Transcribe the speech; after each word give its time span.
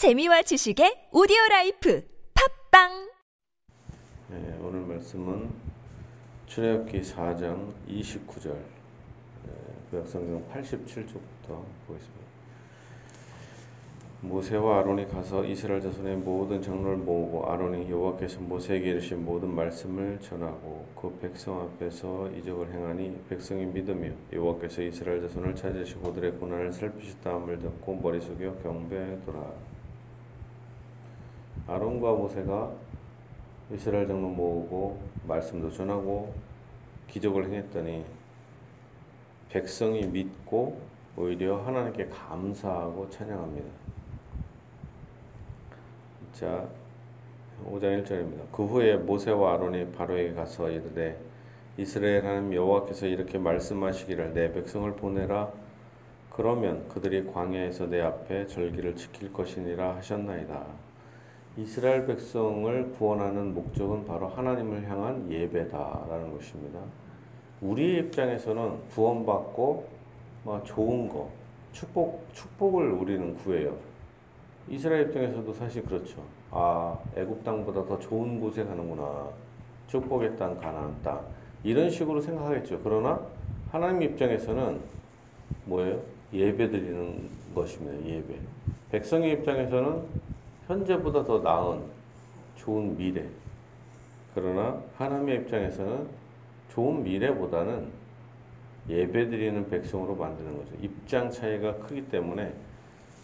재미와 0.00 0.40
지식의 0.40 1.10
오디오 1.12 1.36
life 1.50 2.02
팟빵 2.32 3.10
네, 4.28 4.58
오늘 4.62 4.80
말씀은 4.80 5.50
출애굽기 6.46 7.02
4장 7.02 7.70
29절 7.86 8.54
네, 8.54 9.52
구약성경 9.90 10.48
87쪽부터 10.48 11.62
보겠습니다. 11.86 12.24
모세와 14.22 14.78
아론이 14.78 15.06
가서 15.08 15.44
이스라엘 15.44 15.82
자손의 15.82 16.16
모든 16.16 16.62
장로를 16.62 16.96
모으고 16.96 17.52
아론이 17.52 17.90
여호와께서 17.90 18.40
모세에게 18.40 18.92
이르신 18.92 19.22
모든 19.22 19.54
말씀을 19.54 20.18
전하고 20.22 20.86
그 20.96 21.14
백성 21.20 21.60
앞에서 21.60 22.30
이적을 22.30 22.72
행하니 22.72 23.24
백성이 23.28 23.66
믿으며 23.66 24.12
여호와께서 24.32 24.80
이스라엘 24.80 25.20
자손을 25.20 25.54
찾으시고 25.54 26.14
그들의 26.14 26.32
고난을 26.38 26.72
살피셨다함을 26.72 27.58
듣고 27.58 27.96
머리 27.96 28.18
숙여 28.18 28.54
경배하더라. 28.62 29.69
아론과 31.66 32.12
모세가 32.12 32.70
이스라엘 33.72 34.06
장로 34.06 34.28
모으고 34.28 35.00
말씀도 35.26 35.70
전하고 35.70 36.32
기적을 37.08 37.46
행했더니 37.46 38.04
백성이 39.48 40.06
믿고 40.06 40.80
오히려 41.16 41.58
하나님께 41.62 42.06
감사하고 42.06 43.08
찬양합니다. 43.10 43.68
자, 46.32 46.68
5장 47.66 48.02
1절입니다. 48.02 48.50
그 48.52 48.64
후에 48.64 48.96
모세와 48.96 49.54
아론이 49.54 49.92
바로에게 49.92 50.34
가서 50.34 50.70
이르되 50.70 51.18
이스라엘 51.76 52.24
하나님 52.24 52.54
여호와께서 52.54 53.06
이렇게 53.06 53.38
말씀하시기를 53.38 54.34
내 54.34 54.52
백성을 54.52 54.90
보내라 54.96 55.50
그러면 56.30 56.88
그들이 56.88 57.26
광야에서 57.26 57.86
내 57.86 58.00
앞에 58.00 58.46
절기를 58.46 58.96
지킬 58.96 59.32
것이니라 59.32 59.96
하셨나이다. 59.96 60.89
이스라엘 61.56 62.06
백성을 62.06 62.92
구원하는 62.92 63.54
목적은 63.54 64.04
바로 64.06 64.28
하나님을 64.28 64.88
향한 64.88 65.30
예배다라는 65.30 66.32
것입니다. 66.36 66.80
우리의 67.60 67.98
입장에서는 68.04 68.88
구원받고 68.90 69.88
뭐 70.44 70.62
좋은 70.62 71.08
거, 71.08 71.30
축복, 71.72 72.24
축복을 72.32 72.90
우리는 72.92 73.36
구해요. 73.38 73.76
이스라엘 74.68 75.08
입장에서도 75.08 75.52
사실 75.52 75.82
그렇죠. 75.84 76.22
아, 76.50 76.98
애굽 77.16 77.44
땅보다 77.44 77.84
더 77.84 77.98
좋은 77.98 78.40
곳에 78.40 78.64
가는구나. 78.64 79.28
축복의 79.88 80.36
땅, 80.36 80.56
가나안 80.56 80.94
땅. 81.02 81.20
이런 81.64 81.90
식으로 81.90 82.20
생각하겠죠. 82.20 82.80
그러나 82.82 83.20
하나님 83.70 84.02
입장에서는 84.02 84.80
뭐예요? 85.64 86.00
예배 86.32 86.70
드리는 86.70 87.28
것입니다. 87.54 88.08
예배. 88.08 88.34
백성의 88.92 89.32
입장에서는 89.32 90.02
현재보다 90.70 91.24
더 91.24 91.40
나은 91.40 91.82
좋은 92.56 92.96
미래. 92.96 93.24
그러나 94.34 94.80
하나님의 94.96 95.40
입장에서는 95.40 96.06
좋은 96.72 97.02
미래보다는 97.02 97.88
예배드리는 98.88 99.68
백성으로 99.68 100.14
만드는 100.14 100.56
거죠. 100.56 100.70
입장 100.80 101.28
차이가 101.28 101.74
크기 101.78 102.08
때문에 102.08 102.54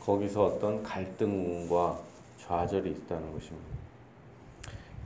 거기서 0.01 0.45
어떤 0.45 0.83
갈등과 0.83 2.01
좌절이 2.39 2.91
있다는 2.91 3.33
것입니다. 3.33 3.77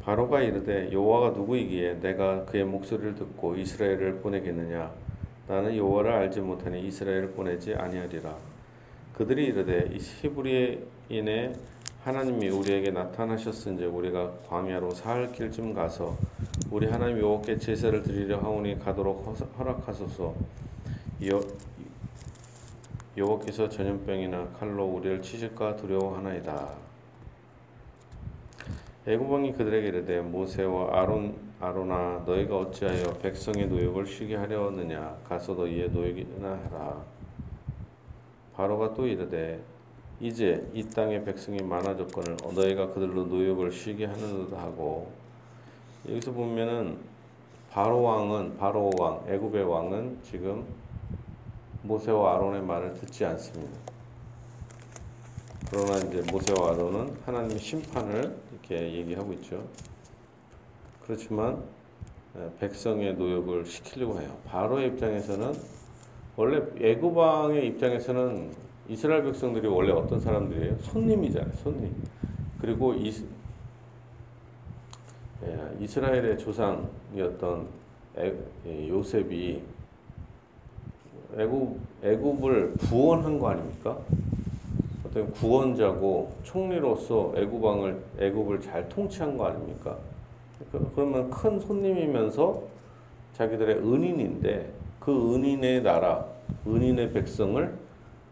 바로가 0.03 0.41
이르되 0.41 0.91
여호와가 0.91 1.37
누구이기에 1.37 2.01
내가 2.01 2.47
그의 2.47 2.65
목소리를 2.65 3.17
듣고 3.17 3.55
이스라엘을 3.57 4.21
보내겠느냐 4.21 4.91
나는 5.47 5.77
여호와를 5.77 6.11
알지 6.11 6.41
못하니 6.41 6.87
이스라엘을 6.87 7.33
보내지 7.33 7.75
아니하리라 7.75 8.35
그들이 9.13 9.47
이르되 9.47 9.91
히브리인의 9.93 11.55
하나님이 12.05 12.48
우리에게 12.48 12.91
나타나셨은즉 12.93 13.95
우리가 13.95 14.33
광야로 14.48 14.93
사흘 14.93 15.31
길쯤 15.33 15.75
가서 15.75 16.17
우리 16.70 16.87
하나님 16.87 17.19
여호와께 17.19 17.59
제사를 17.59 18.03
드리려 18.03 18.39
하오니 18.39 18.79
가도록 18.79 19.37
허락하소서 19.59 20.34
여, 21.31 21.41
여호와께서 23.19 23.69
전염병이나 23.69 24.49
칼로 24.59 24.87
우리를 24.87 25.21
치실까 25.21 25.77
두려워하나이다. 25.77 26.72
애굽왕이 29.06 29.53
그들에게 29.53 29.88
이르되 29.88 30.21
모세와 30.22 31.03
아론 31.03 31.50
아론아 31.61 32.22
너희가 32.25 32.56
어찌하여 32.56 33.19
백성의 33.19 33.67
노역을 33.67 34.06
쉬게 34.06 34.37
하려느냐 34.37 35.19
가서 35.28 35.53
너희의 35.53 35.91
노역이나 35.91 36.49
하라. 36.49 37.05
바로가 38.55 38.94
또 38.94 39.06
이르되 39.06 39.61
이제 40.20 40.69
이 40.75 40.84
땅의 40.84 41.25
백성이 41.25 41.62
많아졌거늘 41.62 42.36
너희가 42.54 42.92
그들로 42.92 43.25
노역을 43.25 43.72
쉬게 43.72 44.04
하는듯 44.04 44.53
하고 44.53 45.10
여기서 46.06 46.32
보면은 46.32 46.98
바로 47.70 48.03
왕은 48.03 48.58
바로 48.58 48.91
왕 48.98 49.25
애굽의 49.26 49.64
왕은 49.64 50.19
지금 50.22 50.66
모세와 51.82 52.34
아론의 52.34 52.62
말을 52.62 52.94
듣지 52.94 53.25
않습니다. 53.25 53.78
그러나 55.70 55.97
이제 55.98 56.22
모세와 56.31 56.72
아론은 56.72 57.16
하나님의 57.25 57.58
심판을 57.58 58.37
이렇게 58.52 58.92
얘기하고 58.92 59.32
있죠. 59.34 59.64
그렇지만 61.02 61.62
백성의 62.58 63.14
노역을 63.14 63.64
시키려고 63.64 64.20
해요. 64.20 64.37
바로의 64.47 64.88
입장에서는 64.88 65.54
원래 66.37 66.62
애굽 66.78 67.16
왕의 67.16 67.66
입장에서는 67.69 68.69
이스라엘 68.89 69.23
백성들이 69.25 69.67
원래 69.69 69.93
어떤 69.93 70.19
사람들이에요? 70.19 70.79
손님이잖아요. 70.79 71.53
손님. 71.63 71.95
그리고 72.61 72.93
이, 72.95 73.13
예, 75.45 75.77
이스라엘의 75.81 76.39
조상이었던 76.39 77.67
에, 78.19 78.35
예, 78.67 78.89
요셉이 78.89 79.63
애굽 81.37 81.79
애굽을 82.03 82.75
구원한 82.89 83.39
거 83.39 83.49
아닙니까? 83.49 83.99
어떤 85.07 85.31
구원자고 85.33 86.33
총리로서 86.43 87.33
애굽 87.37 87.62
왕을 87.62 88.03
애굽을 88.19 88.61
잘 88.61 88.89
통치한 88.89 89.37
거 89.37 89.47
아닙니까? 89.47 89.97
그, 90.71 90.91
그러면 90.95 91.31
큰 91.31 91.59
손님이면서 91.61 92.62
자기들의 93.35 93.79
은인인데 93.79 94.73
그 94.99 95.35
은인의 95.35 95.83
나라, 95.83 96.27
은인의 96.67 97.12
백성을 97.12 97.73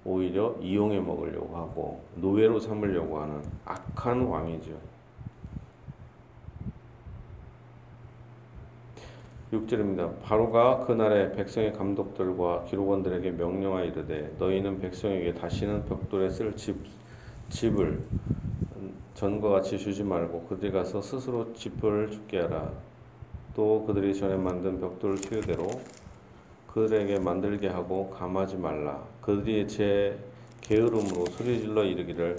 오히려 0.05 0.55
이용해 0.61 1.01
먹으려고 1.01 1.57
하고 1.57 2.01
노예로 2.17 2.61
삼으려고 2.61 3.21
하는 3.21 3.43
악한 3.65 4.23
왕이죠. 4.23 4.73
6절입니다. 9.53 10.21
바로가 10.23 10.81
그날에 10.81 11.33
백성의 11.33 11.73
감독들과 11.73 12.65
기록원들에게 12.65 13.31
명령하 13.33 13.83
이르되 13.83 14.35
너희는 14.39 14.79
백성에게 14.79 15.35
다시는 15.35 15.87
벽돌에 15.87 16.29
쓸 16.29 16.55
집, 16.55 16.77
집을 17.49 18.03
전과 19.15 19.49
같이 19.49 19.79
주지 19.79 20.05
말고 20.05 20.43
그들이 20.43 20.71
가서 20.71 21.01
스스로 21.01 21.53
집을 21.55 22.11
죽게 22.11 22.41
하라. 22.41 22.71
또 23.57 23.85
그들이 23.87 24.15
전에 24.15 24.37
만든 24.37 24.79
벽돌 24.79 25.17
수요대로 25.17 25.67
그들에게 26.69 27.19
만들게 27.19 27.69
하고 27.69 28.11
감하지 28.11 28.57
말라. 28.57 29.03
그들이 29.21 29.67
제 29.67 30.19
게으름으로 30.61 31.27
소리질러 31.27 31.85
이르기를 31.85 32.39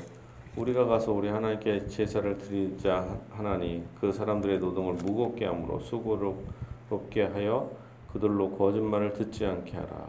우리가 0.56 0.86
가서 0.86 1.12
우리 1.12 1.30
하나님께 1.30 1.88
제사를 1.88 2.38
드리자 2.38 3.08
하나니 3.32 3.84
그 4.00 4.12
사람들의 4.12 4.60
노동을 4.60 4.94
무겁게 4.96 5.46
함으로 5.46 5.80
수고롭게 5.80 7.24
하여 7.24 7.72
그들로 8.12 8.52
거짓말을 8.52 9.14
듣지 9.14 9.46
않게 9.46 9.78
하라. 9.78 10.08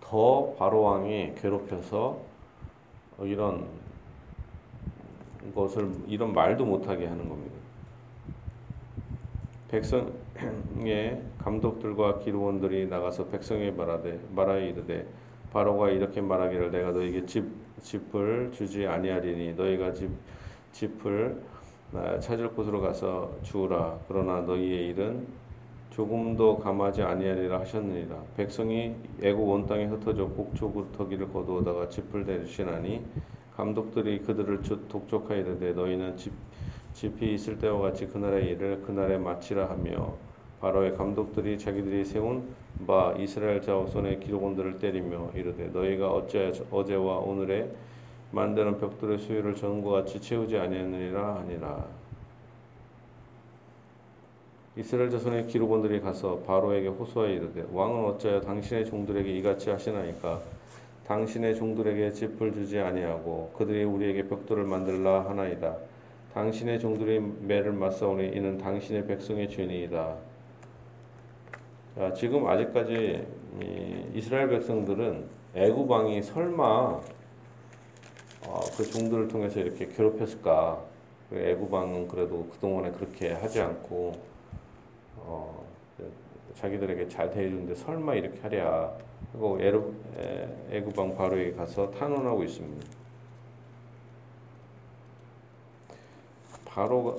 더 0.00 0.52
바로 0.58 0.82
왕이 0.82 1.34
괴롭혀서 1.36 2.18
이런 3.20 3.66
것을 5.54 5.90
이런 6.06 6.32
말도 6.32 6.64
못하게 6.64 7.06
하는 7.06 7.28
겁니다. 7.28 7.51
백성의 9.72 11.22
감독들과 11.38 12.18
기록원들이 12.18 12.88
나가서 12.88 13.28
백성에 13.28 13.70
말하되 13.70 14.20
말하여 14.34 14.66
이르되 14.66 15.06
바로가 15.50 15.88
이렇게 15.88 16.20
말하기를 16.20 16.70
내가 16.70 16.90
너에게 16.92 17.24
집 17.24 17.50
집을 17.80 18.52
주지 18.52 18.86
아니하리니 18.86 19.54
너희가 19.54 19.94
집 19.94 20.10
집을 20.72 21.40
찾을 22.20 22.50
곳으로 22.50 22.82
가서 22.82 23.34
주우라. 23.42 23.98
그러나 24.08 24.42
너희의 24.42 24.88
일은 24.88 25.26
조금도 25.90 26.58
감하지 26.58 27.02
아니하리라 27.02 27.60
하셨느니라. 27.60 28.16
백성이 28.36 28.94
애굽 29.22 29.48
온 29.48 29.66
땅에 29.66 29.86
흩어져 29.86 30.26
곡초구터기를 30.26 31.32
거두어다가 31.32 31.88
집을 31.88 32.26
대주시나니 32.26 33.02
감독들이 33.56 34.20
그들을 34.20 34.60
독촉하여 34.88 35.40
이르되 35.40 35.72
너희는 35.72 36.16
집 36.16 36.32
집이 36.94 37.34
있을 37.34 37.58
때와 37.58 37.80
같이 37.80 38.06
그날의 38.06 38.50
일을 38.50 38.82
그날에 38.82 39.18
마치라 39.18 39.68
하며 39.70 40.14
바로의 40.60 40.96
감독들이 40.96 41.58
자기들이 41.58 42.04
세운 42.04 42.54
바 42.86 43.14
이스라엘 43.18 43.60
자손의 43.60 44.20
기록원들을 44.20 44.78
때리며 44.78 45.32
이르되 45.34 45.68
너희가 45.68 46.12
어째 46.12 46.52
어제와 46.70 47.18
오늘의 47.18 47.70
만드는 48.30 48.78
벽돌의 48.78 49.18
수위를 49.18 49.54
전과 49.54 49.90
같이 49.90 50.20
채우지 50.20 50.56
아니하느니라 50.56 51.36
하니라. 51.36 51.84
이스라엘 54.76 55.10
자손의 55.10 55.48
기록원들이 55.48 56.00
가서 56.00 56.38
바로에게 56.46 56.88
호소하여 56.88 57.30
이르되 57.30 57.66
왕은 57.72 58.04
어찌하여 58.06 58.40
당신의 58.40 58.86
종들에게 58.86 59.30
이같이 59.38 59.68
하시나이까 59.68 60.40
당신의 61.06 61.56
종들에게 61.56 62.12
짚을 62.12 62.54
주지 62.54 62.78
아니하고 62.78 63.52
그들이 63.58 63.84
우리에게 63.84 64.28
벽돌을 64.28 64.64
만들라 64.64 65.28
하나이다. 65.28 65.76
당신의 66.34 66.80
종들이 66.80 67.20
매를 67.20 67.72
맞사오니 67.72 68.28
이는 68.28 68.56
당신의 68.56 69.06
백성의 69.06 69.50
죄니이다. 69.50 70.16
자, 71.94 72.12
지금 72.14 72.46
아직까지 72.46 73.26
이스라엘 74.14 74.48
백성들은 74.48 75.26
애굽 75.54 75.90
왕이 75.90 76.22
설마 76.22 76.64
어, 78.44 78.60
그 78.76 78.84
종들을 78.84 79.28
통해서 79.28 79.60
이렇게 79.60 79.86
괴롭혔을까? 79.86 80.82
애굽 81.32 81.72
왕은 81.72 82.08
그래도 82.08 82.46
그동안에 82.48 82.90
그렇게 82.92 83.32
하지 83.32 83.60
않고 83.60 84.12
어, 85.18 85.64
자기들에게 86.54 87.08
잘 87.08 87.30
대해주는데 87.30 87.74
설마 87.74 88.14
이렇게 88.14 88.40
하랴? 88.40 88.96
그리고 89.32 89.58
애굽 90.70 90.98
왕 90.98 91.14
바로에 91.14 91.52
가서 91.52 91.90
탄원하고 91.90 92.42
있습니다. 92.42 93.01
바로가 96.74 97.16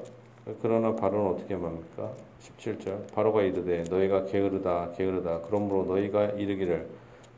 그러나 0.61 0.95
바로는 0.95 1.31
어떻게 1.31 1.55
말합니까? 1.55 2.11
17절. 2.41 3.13
바로가 3.13 3.44
이르되 3.44 3.83
너희가 3.83 4.25
게으르다 4.25 4.91
게으르다. 4.97 5.41
그러므로 5.47 5.85
너희가 5.85 6.31
이르기를 6.31 6.88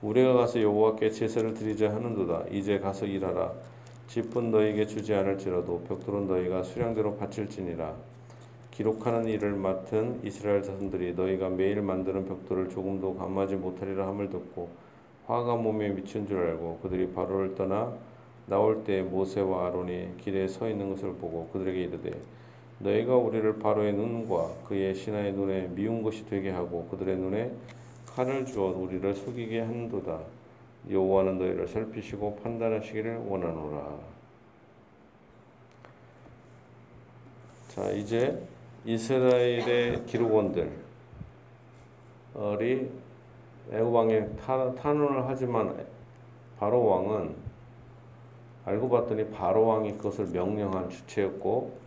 우리가 0.01 0.33
가서 0.33 0.62
여호와께 0.62 1.12
제사를 1.12 1.53
드리자 1.53 1.94
하는도다. 1.94 2.45
이제 2.51 2.79
가서 2.79 3.06
일하라. 3.06 3.51
집은 4.07 4.51
너희에게 4.51 4.88
주지 4.88 5.13
않을지라도 5.13 5.81
벽돌은 5.88 6.27
너희가 6.27 6.63
수량대로 6.63 7.15
바칠지니라. 7.17 7.94
기록하는 8.71 9.27
일을 9.27 9.53
맡은 9.53 10.19
이스라엘 10.23 10.63
자손들이 10.63 11.13
너희가 11.13 11.50
매일 11.50 11.81
만드는 11.81 12.27
벽돌을 12.27 12.69
조금도 12.69 13.15
감하지 13.15 13.56
못하리라 13.56 14.07
함을 14.07 14.29
듣고 14.29 14.69
화가 15.27 15.56
몸에 15.56 15.89
미친 15.89 16.27
줄 16.27 16.38
알고 16.39 16.79
그들이 16.83 17.13
바로를 17.13 17.56
떠나 17.56 17.94
나올 18.47 18.83
때 18.83 19.01
모세와 19.01 19.68
아론이 19.68 20.18
길에 20.21 20.47
서 20.47 20.69
있는 20.69 20.89
것을 20.92 21.13
보고 21.15 21.47
그들에게 21.51 21.83
이르되 21.83 22.12
너희가 22.80 23.15
우리를 23.15 23.59
바로의 23.59 23.94
눈과 23.94 24.50
그의 24.68 24.94
신하의 24.94 25.33
눈에 25.33 25.68
미운 25.69 26.03
것이 26.03 26.25
되게 26.25 26.51
하고 26.51 26.88
그들의 26.92 27.18
눈에 27.18 27.51
칼을 28.06 28.45
주어 28.45 28.68
우리를 28.68 29.13
속이게 29.13 29.62
한도다. 29.62 30.19
여호와는 30.89 31.39
너희를 31.39 31.68
살피시고 31.68 32.38
판단하시기를 32.44 33.25
원하노라. 33.27 34.15
자 37.69 37.92
이제 37.92 38.42
이스라엘의 38.86 40.06
기록원들이 40.06 40.69
애굽 43.71 43.94
왕에 43.94 44.27
탄원을 44.38 45.27
하지만 45.27 45.86
바로 46.59 46.86
왕은 46.86 47.44
알고 48.65 48.89
봤더니 48.89 49.29
바로 49.29 49.67
왕이 49.67 49.94
그것을 49.94 50.27
명령한 50.27 50.89
주체였고 50.89 51.77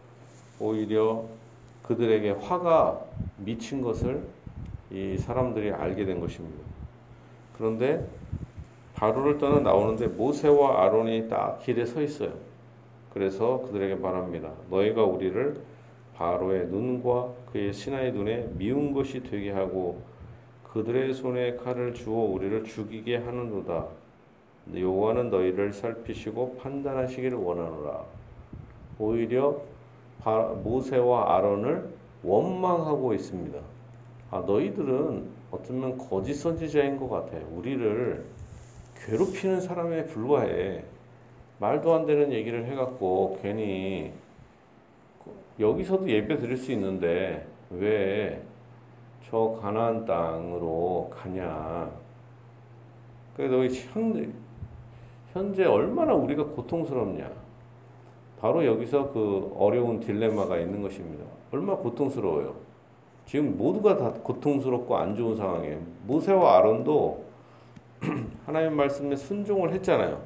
오히려 0.60 1.24
그들에게 1.82 2.30
화가 2.30 3.00
미친 3.38 3.82
것을 3.82 4.22
이 4.90 5.16
사람들이 5.18 5.70
알게 5.70 6.04
된 6.04 6.20
것입니다. 6.20 6.58
그런데 7.56 8.06
바로를 8.94 9.38
떠나 9.38 9.60
나오는데 9.60 10.08
모세와 10.08 10.84
아론이 10.84 11.28
딱 11.28 11.60
길에 11.60 11.84
서 11.84 12.00
있어요. 12.00 12.32
그래서 13.12 13.62
그들에게 13.66 13.96
말합니다. 13.96 14.52
너희가 14.70 15.04
우리를 15.04 15.60
바로의 16.14 16.66
눈과 16.66 17.32
그의 17.52 17.72
신하의 17.72 18.12
눈에 18.12 18.48
미운 18.54 18.92
것이 18.92 19.22
되게 19.22 19.50
하고 19.50 20.02
그들의 20.72 21.14
손에 21.14 21.56
칼을 21.56 21.94
주어 21.94 22.14
우리를 22.14 22.64
죽이게 22.64 23.16
하는도다. 23.18 23.86
여호와는 24.74 25.30
너희를 25.30 25.72
살피시고 25.72 26.56
판단하시기를 26.56 27.36
원하노라. 27.38 28.04
오히려 28.98 29.60
모세와 30.62 31.36
아론을 31.36 31.88
원망하고 32.22 33.14
있습니다. 33.14 33.58
아, 34.30 34.40
너희들은 34.40 35.28
어쩌면 35.50 35.96
거짓 35.96 36.34
선지자인 36.34 36.98
것 36.98 37.08
같아. 37.08 37.38
우리를 37.52 38.24
괴롭히는 39.06 39.60
사람에 39.60 40.04
불과해. 40.06 40.84
말도 41.60 41.94
안 41.94 42.06
되는 42.06 42.32
얘기를 42.32 42.66
해갖고 42.66 43.38
괜히 43.42 44.12
여기서도 45.58 46.08
예배 46.08 46.36
드릴 46.38 46.56
수 46.56 46.72
있는데 46.72 47.46
왜 47.70 48.48
저 49.30 49.58
가나안 49.60 50.06
땅으로 50.06 51.10
가냐? 51.12 51.90
그래 53.36 53.48
너희 53.48 53.68
현재, 53.92 54.26
현재 55.32 55.64
얼마나 55.64 56.14
우리가 56.14 56.44
고통스럽냐? 56.44 57.30
바로 58.40 58.64
여기서 58.64 59.12
그 59.12 59.52
어려운 59.58 60.00
딜레마가 60.00 60.58
있는 60.58 60.80
것입니다. 60.82 61.24
얼마나 61.50 61.78
고통스러워요. 61.78 62.54
지금 63.26 63.58
모두가 63.58 63.96
다 63.96 64.12
고통스럽고 64.22 64.96
안 64.96 65.14
좋은 65.14 65.36
상황이에요. 65.36 65.80
모세와 66.06 66.58
아론도 66.58 67.24
하나님 68.46 68.74
말씀에 68.74 69.16
순종을 69.16 69.72
했잖아요. 69.74 70.22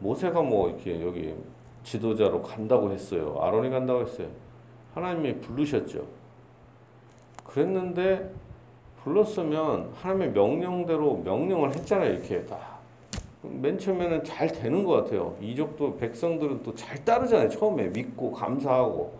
모세가 0.00 0.42
뭐 0.42 0.68
이렇게 0.68 1.00
여기 1.04 1.34
지도자로 1.84 2.42
간다고 2.42 2.90
했어요. 2.90 3.36
아론이 3.40 3.70
간다고 3.70 4.00
했어요. 4.00 4.28
하나님이 4.94 5.40
부르셨죠. 5.40 6.04
그랬는데 7.44 8.30
불렀으면 9.02 9.92
하나님의 9.94 10.32
명령대로 10.32 11.18
명령을 11.18 11.74
했잖아요. 11.74 12.14
이렇게 12.14 12.44
다 12.46 12.77
맨 13.42 13.78
처음에는 13.78 14.24
잘 14.24 14.48
되는 14.50 14.84
것 14.84 14.92
같아요. 15.04 15.36
이족도 15.40 15.96
백성들은 15.96 16.62
또 16.62 16.74
잘 16.74 17.04
따르잖아요. 17.04 17.48
처음에 17.50 17.88
믿고 17.88 18.32
감사하고. 18.32 19.12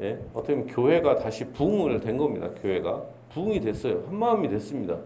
예? 0.00 0.20
어떻게 0.34 0.54
보면 0.54 0.68
교회가 0.68 1.16
다시 1.16 1.44
부흥을 1.52 2.00
된 2.00 2.16
겁니다. 2.16 2.50
교회가. 2.60 3.02
부흥이 3.30 3.60
됐어요. 3.60 4.02
한 4.06 4.16
마음이 4.16 4.48
됐습니다. 4.48 4.98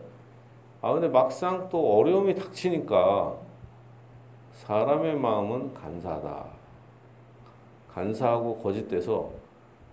아, 0.83 0.93
근데 0.93 1.09
막상 1.09 1.69
또 1.71 1.99
어려움이 1.99 2.35
닥치니까 2.35 3.37
사람의 4.53 5.17
마음은 5.17 5.75
간사하다. 5.75 6.47
간사하고 7.93 8.59
거짓돼서 8.59 9.31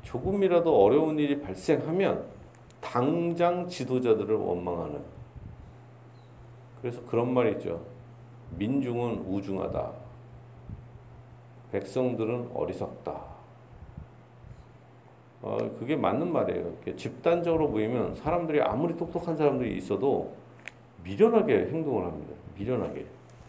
조금이라도 0.04 0.84
어려운 0.84 1.20
일이 1.20 1.42
발생하면 1.42 2.24
당장 2.80 3.68
지도자들을 3.68 4.34
원망하는. 4.36 5.02
그래서 6.82 7.02
그런 7.06 7.34
말이 7.34 7.52
있죠. 7.54 7.82
민중은 8.58 9.26
우중하다. 9.28 9.92
백성들은 11.72 12.52
어리석다. 12.54 13.38
어, 15.42 15.58
그게 15.80 15.96
맞는 15.96 16.32
말이에요. 16.32 16.74
집단적으로 16.96 17.70
보이면 17.70 18.16
사람들이 18.16 18.62
아무리 18.62 18.96
똑똑한 18.98 19.38
사람들이 19.38 19.78
있어도 19.78 20.34
미련하게 21.04 21.68
행동을 21.72 22.06
합니다. 22.06 22.34
미련하게. 22.58 23.06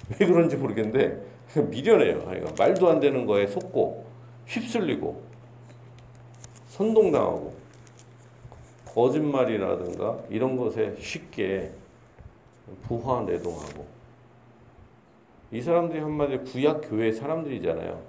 왜 0.20 0.26
그런지 0.26 0.56
모르겠는데 0.56 1.22
미련해요. 1.70 2.24
그러니까 2.24 2.52
말도 2.58 2.88
안 2.88 3.00
되는 3.00 3.26
거에 3.26 3.46
속고 3.46 4.04
휩쓸리고 4.46 5.22
선동당하고 6.68 7.54
거짓말이라든가 8.86 10.18
이런 10.28 10.56
것에 10.56 10.94
쉽게 10.98 11.72
부화 12.82 13.22
내동하고 13.22 13.86
이 15.50 15.60
사람들이 15.60 16.00
한마디로 16.00 16.44
구약 16.44 16.82
교회 16.84 17.10
사람들이잖아요. 17.10 18.00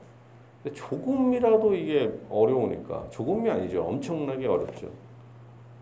근데 0.61 0.75
조금이라도 0.75 1.73
이게 1.73 2.11
어려우니까 2.29 3.09
조금이 3.09 3.49
아니죠. 3.49 3.83
엄청나게 3.83 4.45
어렵죠. 4.45 4.89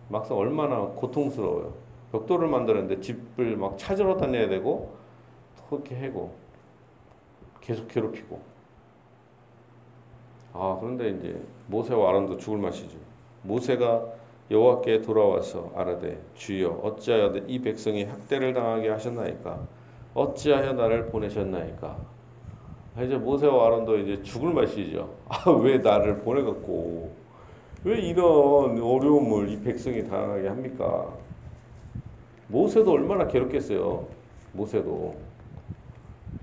막상 0.10 0.38
얼마나 0.38 0.82
고통스러워요. 0.82 1.74
벽돌을 2.12 2.48
만드는데 2.48 3.02
집을 3.02 3.58
막 3.58 3.78
찾으러 3.78 4.18
다녀야 4.18 4.48
되고 4.48 4.96
그렇게 5.70 5.96
해고 5.96 6.32
계속 7.60 7.88
괴롭히고. 7.88 8.40
아 10.54 10.78
그런데 10.80 11.10
이제 11.10 11.42
모세와 11.68 12.10
아론도 12.10 12.38
죽을 12.38 12.60
맛이죠. 12.60 12.98
모세가 13.44 14.06
여호와께 14.50 15.02
돌아와서 15.02 15.72
아르되 15.76 16.22
주여 16.36 16.70
어찌하여 16.84 17.34
이 17.48 17.60
백성이 17.60 18.06
학대를 18.06 18.54
당하게 18.54 18.90
하셨나이까 18.90 19.68
어찌하여 20.14 20.74
나를 20.74 21.08
보내셨나이까? 21.08 21.98
이제 23.04 23.16
모세와 23.16 23.68
아론도 23.68 23.98
이제 24.00 24.24
죽을 24.24 24.54
맛이죠. 24.54 25.10
아, 25.30 25.50
왜 25.52 25.78
나를 25.78 26.18
보내갖고, 26.20 27.12
왜 27.84 28.00
이런 28.00 28.82
어려움을 28.82 29.50
이 29.50 29.62
백성이 29.62 30.08
당하게 30.08 30.48
합니까? 30.48 31.14
모세도 32.48 32.92
얼마나 32.92 33.28
괴롭겠어요. 33.28 34.08
모세도. 34.54 35.16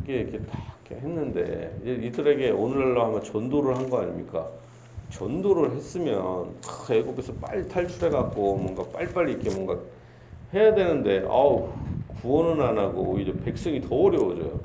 이게 0.03 0.21
이렇게 0.21 0.39
딱 0.47 0.61
했는데 0.91 1.77
이들에게 1.85 2.51
오늘날로 2.51 3.05
하면 3.05 3.23
전도를 3.23 3.77
한 3.77 3.89
거 3.89 4.01
아닙니까? 4.03 4.47
전도를 5.11 5.73
했으면 5.73 6.55
애국에서 6.91 7.33
빨리 7.41 7.67
탈출해 7.69 8.11
갖고 8.11 8.57
뭔가 8.57 8.85
빨리빨리 8.93 9.33
이렇게 9.33 9.51
뭔가 9.55 9.77
해야 10.53 10.75
되는데 10.75 11.25
아우 11.29 11.71
구원은 12.25 12.65
안 12.65 12.79
하고 12.79 13.03
오히려 13.03 13.35
백성이 13.35 13.83
더 13.83 13.95
어려워져요. 13.95 14.59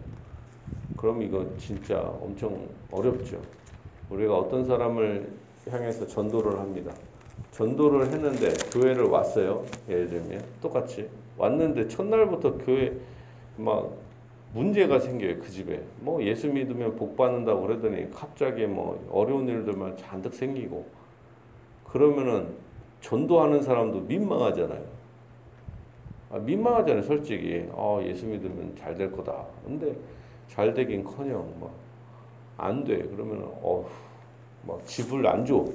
그럼 0.96 1.22
이거 1.22 1.46
진짜 1.58 2.00
엄청 2.00 2.58
어렵죠. 2.90 3.42
우리가 4.10 4.38
어떤 4.38 4.64
사람을 4.64 5.30
향해서 5.70 6.08
전도를 6.08 6.58
합니다. 6.58 6.94
전도를 7.52 8.06
했는데 8.14 8.54
교회를 8.72 9.04
왔어요. 9.08 9.66
예를 9.90 10.08
들면 10.08 10.42
똑같이 10.62 11.10
왔는데 11.38 11.90
첫날부터 11.90 12.60
교회 12.60 12.94
막 13.58 13.92
문제가 14.54 14.98
생겨요 14.98 15.40
그 15.40 15.50
집에 15.50 15.84
뭐 16.00 16.24
예수 16.24 16.48
믿으면 16.48 16.96
복 16.96 17.18
받는다고 17.18 17.62
그러더니 17.64 18.10
갑자기 18.12 18.66
뭐 18.68 19.06
어려운 19.12 19.48
일들만 19.50 19.98
잔뜩 19.98 20.34
생기고 20.34 20.88
그러면은 21.84 22.56
전도하는 23.02 23.62
사람도 23.62 24.00
민망하잖아요 24.02 24.80
아, 24.82 24.99
민망하잖아요 26.38 27.02
솔직히 27.04 27.68
아, 27.76 28.00
예수 28.04 28.26
믿으면 28.26 28.76
잘 28.78 28.96
될 28.96 29.12
거다 29.12 29.46
근데 29.66 29.96
잘 30.48 30.74
되긴 30.74 31.04
커녕 31.04 31.52
막 31.60 31.70
안 32.62 32.84
돼 32.84 32.98
그러면은 33.04 33.48
어막 33.64 34.86
집을 34.86 35.26
안 35.26 35.46
줘 35.46 35.66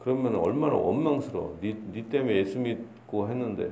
그러면 0.00 0.36
얼마나 0.36 0.74
원망스러워 0.74 1.58
니, 1.62 1.74
니 1.92 2.02
때문에 2.08 2.36
예수 2.36 2.58
믿고 2.58 3.28
했는데 3.28 3.70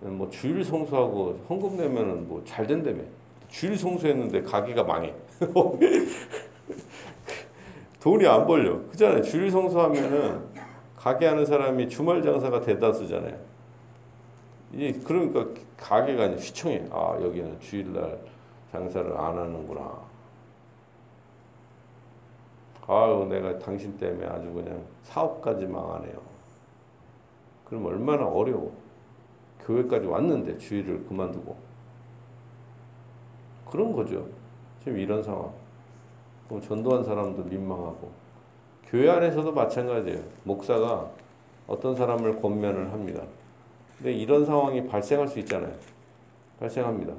뭐 0.00 0.28
주일 0.30 0.62
성수하고 0.64 1.40
헌금 1.48 1.76
내면은 1.76 2.26
뭐 2.28 2.42
잘 2.44 2.66
된다며. 2.66 3.02
주일 3.48 3.76
성수했는데 3.78 4.42
가게가 4.42 4.82
망해. 4.82 5.14
돈이 8.00 8.26
안 8.26 8.46
벌려. 8.46 8.80
그잖아요. 8.88 9.22
주일 9.22 9.50
성수하면은 9.50 10.40
가게 10.96 11.26
하는 11.26 11.46
사람이 11.46 11.88
주말 11.88 12.22
장사가 12.22 12.60
대다수잖아요. 12.62 13.36
이 14.72 14.92
그러니까 15.04 15.46
가게가 15.76 16.30
휘청해. 16.30 16.88
아 16.90 17.18
여기는 17.20 17.60
주일날 17.60 18.18
장사를 18.70 19.16
안 19.16 19.36
하는구나. 19.36 20.00
아유 22.86 23.26
내가 23.28 23.58
당신 23.58 23.96
때문에 23.98 24.26
아주 24.26 24.52
그냥 24.52 24.82
사업까지 25.02 25.66
망하네요. 25.66 26.20
그럼 27.64 27.86
얼마나 27.86 28.26
어려워. 28.26 28.72
교회까지 29.60 30.06
왔는데 30.06 30.58
주일을 30.58 31.04
그만두고 31.06 31.56
그런 33.70 33.92
거죠. 33.92 34.26
지금 34.82 34.98
이런 34.98 35.22
상황. 35.22 35.52
그럼 36.48 36.60
전도한 36.60 37.04
사람도 37.04 37.44
민망하고 37.44 38.10
교회 38.86 39.08
안에서도 39.08 39.52
마찬가지예요. 39.52 40.22
목사가 40.44 41.10
어떤 41.66 41.94
사람을 41.94 42.40
권면을 42.42 42.92
합니다. 42.92 43.22
근데 44.02 44.14
이런 44.14 44.44
상황이 44.44 44.84
발생할 44.84 45.28
수 45.28 45.38
있잖아요. 45.38 45.72
발생합니다. 46.58 47.14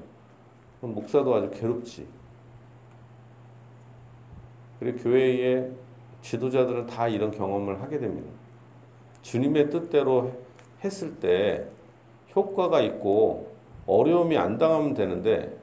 그럼 0.81 0.95
목사도 0.95 1.33
아주 1.33 1.49
괴롭지. 1.49 2.05
그리고 4.81 4.97
교회의 4.97 5.71
지도자들은 6.21 6.87
다 6.87 7.07
이런 7.07 7.31
경험을 7.31 7.81
하게 7.81 7.99
됩니다. 7.99 8.29
주님의 9.21 9.69
뜻대로 9.69 10.33
했을 10.83 11.15
때 11.15 11.65
효과가 12.35 12.81
있고 12.81 13.53
어려움이 13.87 14.37
안 14.37 14.57
당하면 14.57 14.93
되는데 14.93 15.57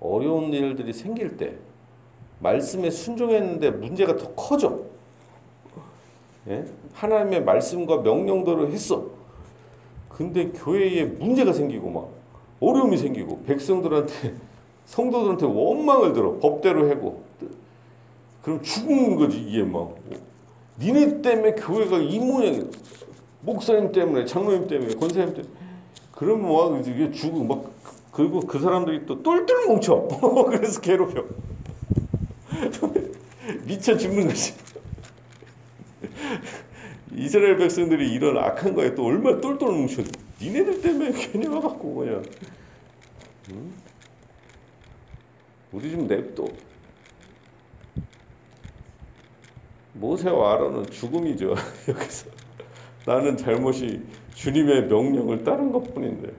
어려운 0.00 0.54
일들이 0.54 0.94
생길 0.94 1.36
때 1.36 1.54
말씀에 2.38 2.88
순종했는데 2.88 3.72
문제가 3.72 4.16
더 4.16 4.32
커져. 4.34 4.80
예? 6.48 6.64
하나님의 6.94 7.44
말씀과 7.44 7.98
명령대로 7.98 8.68
했어. 8.68 9.21
근데 10.16 10.50
교회에 10.50 11.04
문제가 11.04 11.52
생기고 11.52 11.90
막 11.90 12.08
어려움이 12.60 12.96
생기고 12.96 13.42
백성들한테 13.44 14.34
성도들한테 14.86 15.46
원망을 15.46 16.12
들어 16.12 16.38
법대로 16.38 16.88
해고 16.90 17.22
그럼 18.42 18.62
죽는 18.62 19.16
거지 19.16 19.38
이게 19.38 19.62
막 19.62 19.94
니네 20.78 21.22
때문에 21.22 21.52
교회가 21.52 21.98
이 21.98 22.18
모양 22.18 22.70
목사님 23.40 23.92
때문에 23.92 24.24
장로님 24.24 24.66
때문에 24.66 24.94
권사님 24.94 25.34
때문에 25.34 25.52
그러면 26.12 26.46
뭐 26.46 26.78
이게 26.78 27.10
죽고 27.10 27.44
막 27.44 27.72
그리고 28.12 28.40
그 28.40 28.60
사람들이 28.60 29.06
또 29.06 29.22
똘똘 29.22 29.66
뭉쳐. 29.66 30.06
그래서 30.46 30.80
괴롭혀. 30.80 31.24
미쳐 33.66 33.96
죽는 33.96 34.28
거지. 34.28 34.54
이스라엘 37.14 37.56
백성들이 37.56 38.12
이런 38.12 38.38
악한 38.38 38.74
거에 38.74 38.94
또 38.94 39.06
얼마나 39.06 39.40
똘똘 39.40 39.70
뭉쳐. 39.70 40.02
니네들 40.40 40.80
때문에 40.80 41.12
괜히 41.30 41.46
와갖고 41.46 41.94
그냥. 41.94 42.22
응? 43.50 43.72
우리 45.72 45.90
좀 45.90 46.06
냅둬. 46.06 46.46
모세와 49.94 50.54
아론은 50.54 50.86
죽음이죠. 50.90 51.54
여기서. 51.88 52.30
나는 53.04 53.36
잘못이 53.36 54.02
주님의 54.34 54.86
명령을 54.86 55.44
따른 55.44 55.70
것 55.72 55.92
뿐인데. 55.92 56.32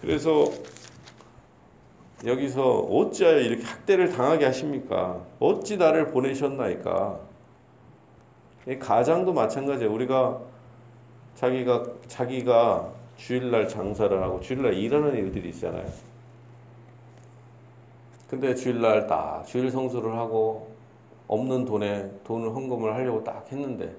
그래서 0.00 0.50
여기서 2.24 2.80
어찌하여 2.80 3.38
이렇게 3.38 3.62
학대를 3.64 4.10
당하게 4.10 4.46
하십니까? 4.46 5.24
어찌 5.38 5.76
나를 5.76 6.08
보내셨나이까? 6.08 7.27
가장도 8.76 9.32
마찬가지예요. 9.32 9.92
우리가 9.92 10.38
자기가 11.36 11.84
자기가 12.06 12.92
주일날 13.16 13.68
장사를 13.68 14.22
하고 14.22 14.40
주일날 14.40 14.74
일하는 14.74 15.14
일들이 15.14 15.50
있잖아요. 15.50 15.86
근데 18.28 18.54
주일날 18.54 19.06
딱 19.06 19.44
주일 19.46 19.70
성수를 19.70 20.14
하고 20.16 20.70
없는 21.28 21.64
돈에 21.64 22.10
돈을 22.24 22.50
헌금을 22.50 22.94
하려고 22.94 23.24
딱 23.24 23.46
했는데 23.50 23.94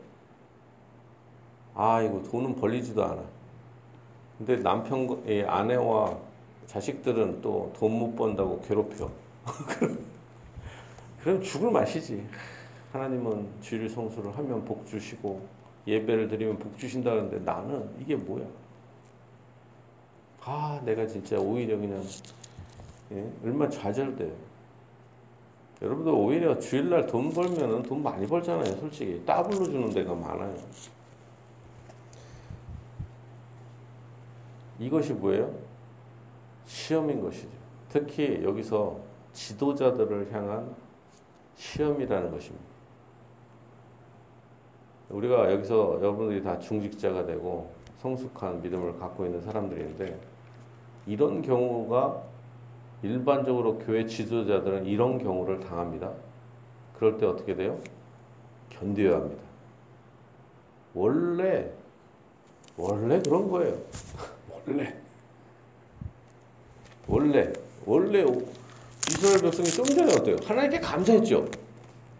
아, 1.73 2.01
이거 2.01 2.21
돈은 2.29 2.55
벌리지도 2.55 3.03
않아. 3.03 3.23
근데 4.37 4.57
남편의 4.57 5.45
아내와 5.47 6.17
자식들은 6.67 7.41
또 7.41 7.71
돈 7.79 7.91
못 7.91 8.15
번다고 8.15 8.61
괴롭혀. 8.61 9.09
그럼 11.23 11.41
죽을 11.41 11.71
맛이지. 11.71 12.23
하나님은 12.91 13.47
주일 13.61 13.89
성수를 13.89 14.35
하면 14.37 14.65
복 14.65 14.85
주시고 14.85 15.45
예배를 15.85 16.27
드리면 16.27 16.57
복 16.57 16.77
주신다는데 16.77 17.39
나는 17.39 17.89
이게 17.99 18.15
뭐야? 18.15 18.45
아, 20.41 20.81
내가 20.83 21.05
진짜 21.05 21.37
오히려 21.37 21.77
그냥 21.77 22.03
예? 23.11 23.31
얼마 23.43 23.69
좌절돼. 23.69 24.31
여러분들 25.81 26.11
오히려 26.11 26.59
주일날 26.59 27.07
돈 27.07 27.31
벌면은 27.31 27.83
돈 27.83 28.03
많이 28.03 28.27
벌잖아요, 28.27 28.75
솔직히. 28.77 29.23
따블로 29.25 29.65
주는 29.65 29.89
데가 29.89 30.13
많아요. 30.13 30.55
이것이 34.79 35.13
뭐예요? 35.13 35.53
시험인 36.65 37.21
것이죠. 37.21 37.47
특히 37.89 38.43
여기서 38.43 38.99
지도자들을 39.33 40.33
향한 40.33 40.75
시험이라는 41.55 42.31
것입니다. 42.31 42.68
우리가 45.09 45.51
여기서 45.51 45.97
여러분들이 45.99 46.43
다 46.43 46.57
중직자가 46.59 47.25
되고 47.25 47.71
성숙한 48.01 48.61
믿음을 48.61 48.97
갖고 48.99 49.25
있는 49.25 49.41
사람들인데 49.41 50.19
이런 51.07 51.41
경우가 51.41 52.21
일반적으로 53.01 53.79
교회 53.79 54.05
지도자들은 54.05 54.85
이런 54.85 55.17
경우를 55.17 55.59
당합니다. 55.59 56.11
그럴 56.97 57.17
때 57.17 57.25
어떻게 57.25 57.55
돼요? 57.55 57.79
견뎌야 58.69 59.15
합니다. 59.15 59.41
원래 60.93 61.71
원래 62.77 63.21
그런 63.21 63.49
거예요. 63.49 63.77
원래 64.67 64.95
원래 67.07 67.53
원래 67.85 68.25
이스라엘 69.07 69.41
백성이 69.41 69.69
좀 69.69 69.85
전에 69.85 70.13
어때요? 70.13 70.35
하나님께 70.45 70.79
감사했죠. 70.79 71.47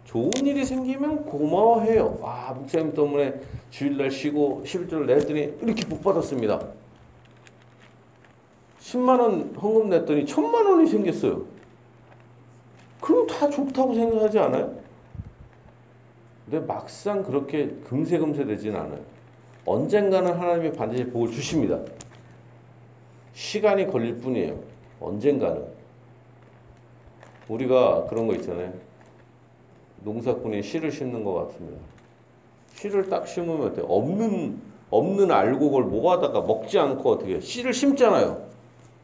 좋은 0.04 0.30
일이 0.44 0.64
생기면 0.64 1.24
고마워해요. 1.24 2.18
아 2.22 2.52
목사님 2.52 2.92
때문에 2.94 3.40
주일날 3.70 4.10
쉬고 4.10 4.62
11절 4.64 5.06
냈더니 5.06 5.54
이렇게 5.62 5.86
복 5.86 6.02
받았습니다. 6.02 6.60
10만 8.80 9.20
원 9.20 9.54
헌금 9.54 9.88
냈더니 9.90 10.26
천만 10.26 10.66
원이 10.66 10.88
생겼어요. 10.88 11.44
그럼 13.00 13.26
다 13.26 13.48
좋다고 13.48 13.94
생각하지 13.94 14.38
않아요? 14.38 14.74
근데 16.44 16.66
막상 16.66 17.22
그렇게 17.22 17.68
금세금세 17.88 18.44
되진 18.44 18.74
않아요. 18.74 19.00
언젠가는 19.64 20.32
하나님이 20.32 20.72
반드시 20.72 21.04
복을 21.04 21.30
주십니다. 21.30 21.78
시간이 23.34 23.86
걸릴 23.86 24.16
뿐이에요. 24.18 24.58
언젠가는. 24.98 25.64
우리가 27.48 28.06
그런 28.06 28.26
거 28.26 28.34
있잖아요. 28.34 28.72
농사꾼이 30.04 30.62
씨를 30.62 30.90
심는 30.90 31.24
것 31.24 31.34
같습니다. 31.34 31.78
씨를 32.74 33.08
딱 33.08 33.26
심으면 33.28 33.66
어때? 33.68 33.82
없는 33.86 34.58
없는 34.90 35.30
알곡을 35.30 35.84
모아다가 35.84 36.40
먹지 36.40 36.78
않고 36.78 37.10
어떻게 37.10 37.40
씨를 37.40 37.72
심잖아요. 37.72 38.48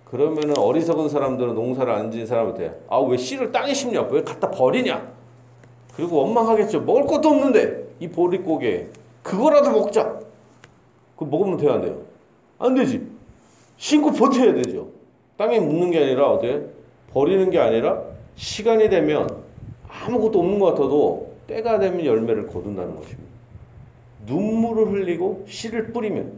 그러면은 0.04 0.56
어리석은 0.58 1.08
사람들은 1.08 1.54
농사를 1.54 1.92
안 1.92 2.10
지은 2.10 2.26
사람한테 2.26 2.80
아 2.88 3.00
왜 3.00 3.16
씨를 3.16 3.52
땅에 3.52 3.74
심냐? 3.74 4.02
왜 4.10 4.22
갖다 4.22 4.50
버리냐? 4.50 5.12
그리고 5.94 6.16
원망하겠죠. 6.18 6.82
먹을 6.82 7.06
것도 7.06 7.28
없는데 7.28 7.88
이 8.00 8.08
보릿고개 8.08 8.86
그거라도 9.22 9.70
먹자. 9.72 10.20
그 11.16 11.24
먹으면 11.24 11.56
돼야 11.56 11.74
안 11.74 11.82
돼요? 11.82 11.98
안 12.58 12.74
되지. 12.74 13.06
신고 13.76 14.10
버텨야 14.12 14.54
되죠. 14.54 14.88
땅에 15.36 15.58
묻는 15.60 15.90
게 15.90 15.98
아니라 16.02 16.30
어때? 16.32 16.62
버리는 17.12 17.50
게 17.50 17.58
아니라 17.58 18.02
시간이 18.36 18.88
되면 18.88 19.45
아무것도 20.06 20.38
없는 20.38 20.58
것 20.58 20.66
같아도 20.66 21.34
때가 21.46 21.78
되면 21.78 22.04
열매를 22.04 22.46
거둔다는 22.46 22.94
것입니다. 22.96 23.26
눈물을 24.26 24.92
흘리고 24.92 25.44
씨를 25.48 25.92
뿌리면 25.92 26.32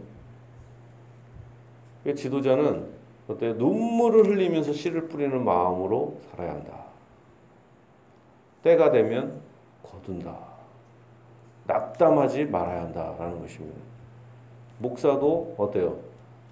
그 2.04 2.14
지도자는 2.14 2.86
어때? 3.28 3.52
눈물을 3.52 4.26
흘리면서 4.26 4.72
씨를 4.72 5.08
뿌리는 5.08 5.44
마음으로 5.44 6.18
살아야 6.30 6.52
한다. 6.52 6.84
때가 8.62 8.90
되면 8.90 9.40
거둔다. 9.82 10.36
낙담하지 11.66 12.46
말아야 12.46 12.82
한다라는 12.82 13.40
것입니다. 13.40 13.78
목사도 14.78 15.54
어때요? 15.58 15.98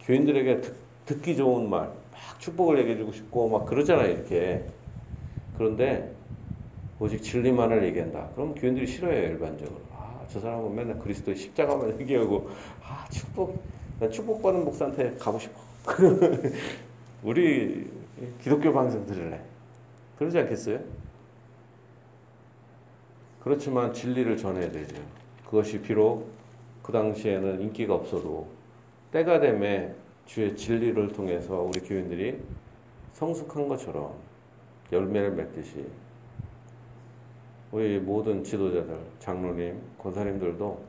교인들에게 0.00 0.60
듣, 0.60 0.76
듣기 1.06 1.36
좋은 1.36 1.70
말, 1.70 1.88
막 2.12 2.40
축복을 2.40 2.78
얘기해주고 2.80 3.12
싶고 3.12 3.48
막 3.48 3.64
그러잖아요, 3.64 4.12
이렇게. 4.12 4.64
그런데 5.56 6.05
오직 6.98 7.22
진리만을 7.22 7.84
얘기한다. 7.84 8.28
그럼 8.34 8.54
교인들이 8.54 8.86
싫어해요, 8.86 9.30
일반적으로. 9.30 9.80
아, 9.92 10.20
저 10.28 10.40
사람은 10.40 10.74
맨날 10.74 10.98
그리스도의 10.98 11.36
십자가만 11.36 11.98
얘기하고, 12.00 12.48
아, 12.82 13.06
축복, 13.10 13.62
나 14.00 14.08
축복받은 14.08 14.64
목사한테 14.64 15.14
가고 15.18 15.38
싶어. 15.38 15.60
우리 17.22 17.90
기독교 18.42 18.72
방송 18.72 19.04
들을래. 19.06 19.40
그러지 20.18 20.38
않겠어요? 20.38 20.80
그렇지만 23.40 23.92
진리를 23.92 24.36
전해야 24.36 24.70
되죠. 24.70 24.96
그것이 25.44 25.80
비록 25.80 26.28
그 26.82 26.92
당시에는 26.92 27.60
인기가 27.60 27.94
없어도 27.94 28.48
때가 29.12 29.38
되매 29.38 29.94
주의 30.24 30.56
진리를 30.56 31.12
통해서 31.12 31.60
우리 31.60 31.80
교인들이 31.80 32.40
성숙한 33.12 33.68
것처럼 33.68 34.14
열매를 34.90 35.32
맺듯이 35.32 35.86
우리 37.76 37.98
모든 37.98 38.42
지도자들, 38.42 38.98
장로님, 39.18 39.78
권사님들도 39.98 40.82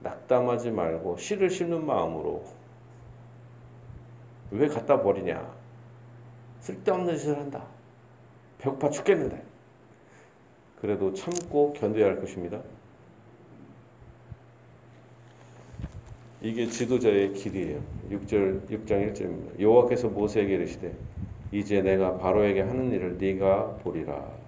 낙담하지 0.00 0.70
말고 0.70 1.18
씨를 1.18 1.50
심는 1.50 1.84
마음으로 1.84 2.42
왜 4.50 4.66
갖다 4.66 5.02
버리냐? 5.02 5.54
쓸데없는 6.60 7.18
짓을 7.18 7.36
한다. 7.36 7.62
배고파 8.56 8.88
죽겠는데. 8.88 9.42
그래도 10.80 11.12
참고 11.12 11.74
견뎌야 11.74 12.06
할 12.06 12.18
것입니다. 12.18 12.58
이게 16.40 16.66
지도자의 16.66 17.34
길이에요. 17.34 17.82
6절 18.12 18.66
6장 18.66 19.12
1절입니다. 19.12 19.60
여호와께서 19.60 20.08
모세에게 20.08 20.54
이르시되 20.54 20.90
이제 21.52 21.82
내가 21.82 22.16
바로에게 22.16 22.62
하는 22.62 22.90
일을 22.92 23.18
네가 23.18 23.74
보리라. 23.82 24.39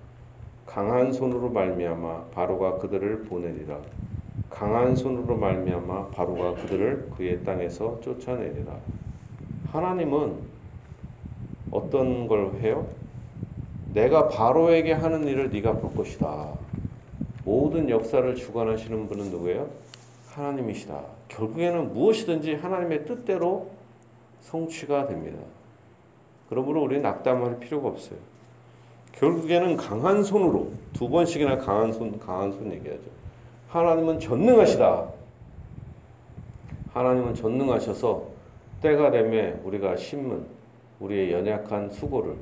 강한 0.72 1.12
손으로 1.12 1.50
말미암아 1.50 2.28
바로가 2.32 2.78
그들을 2.78 3.24
보내리라. 3.24 3.78
강한 4.48 4.96
손으로 4.96 5.36
말미암아 5.36 6.06
바로가 6.08 6.54
그들을 6.62 7.10
그의 7.14 7.44
땅에서 7.44 8.00
쫓아내리라. 8.00 8.74
하나님은 9.70 10.34
어떤 11.70 12.26
걸 12.26 12.54
해요? 12.62 12.86
내가 13.92 14.28
바로에게 14.28 14.92
하는 14.92 15.26
일을 15.26 15.50
네가 15.50 15.74
볼 15.74 15.94
것이다. 15.94 16.54
모든 17.44 17.90
역사를 17.90 18.34
주관하시는 18.34 19.08
분은 19.08 19.30
누구예요? 19.30 19.68
하나님이시다. 20.28 21.02
결국에는 21.28 21.92
무엇이든지 21.92 22.54
하나님의 22.54 23.04
뜻대로 23.04 23.68
성취가 24.40 25.06
됩니다. 25.06 25.38
그러므로 26.48 26.82
우리는 26.82 27.02
낙담할 27.02 27.58
필요가 27.58 27.88
없어요. 27.88 28.31
결국에는 29.12 29.76
강한 29.76 30.22
손으로 30.22 30.72
두 30.92 31.08
번씩이나 31.08 31.58
강한 31.58 31.92
손, 31.92 32.18
강한 32.18 32.52
손 32.52 32.72
얘기하죠. 32.72 33.02
하나님은 33.68 34.20
전능하시다. 34.20 35.08
하나님은 36.92 37.34
전능하셔서 37.34 38.26
때가 38.82 39.10
되면 39.10 39.60
우리가 39.64 39.96
심은 39.96 40.44
우리의 41.00 41.32
연약한 41.32 41.88
수고를 41.90 42.36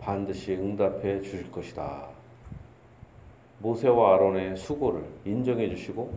반드시 0.00 0.52
응답해 0.52 1.20
주실 1.22 1.50
것이다. 1.50 2.06
모세와 3.60 4.14
아론의 4.14 4.56
수고를 4.56 5.02
인정해 5.24 5.68
주시고 5.68 6.12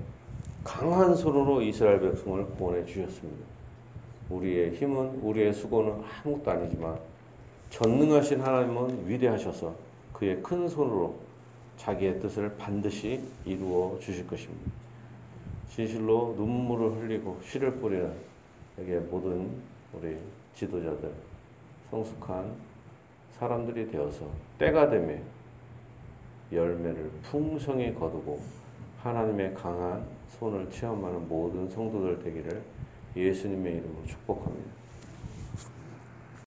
강한 0.63 1.15
손으로 1.15 1.61
이스라엘 1.61 1.99
백성을 1.99 2.45
구원해 2.51 2.85
주셨습니다. 2.85 3.45
우리의 4.29 4.75
힘은 4.75 5.19
우리의 5.23 5.53
수고는 5.53 6.03
아무것도 6.23 6.51
아니지만 6.51 6.97
전능하신 7.71 8.41
하나님은 8.41 9.07
위대하셔서 9.07 9.73
그의 10.21 10.39
큰 10.43 10.69
손으로 10.69 11.15
자기의 11.77 12.19
뜻을 12.19 12.55
반드시 12.55 13.23
이루어 13.43 13.97
주실 13.99 14.27
것입니다. 14.27 14.71
진실로 15.67 16.35
눈물을 16.37 16.91
흘리고 16.91 17.39
씨를 17.43 17.73
뿌리는 17.77 18.13
여기 18.77 18.91
모든 19.09 19.49
우리 19.91 20.15
지도자들 20.53 21.11
성숙한 21.89 22.53
사람들이 23.31 23.89
되어서 23.89 24.27
때가 24.59 24.91
되면 24.91 25.23
열매를 26.51 27.09
풍성히 27.23 27.91
거두고 27.95 28.39
하나님의 28.99 29.55
강한 29.55 30.05
손을 30.37 30.69
체험하는 30.69 31.27
모든 31.27 31.67
성도들 31.67 32.21
되기를 32.23 32.61
예수님의 33.15 33.77
이름으로 33.77 34.05
축복합니다. 34.05 34.80